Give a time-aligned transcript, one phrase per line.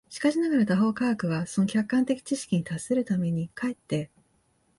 [0.09, 4.09] しかしながら他方科学は、その客観的知識に達するために、却って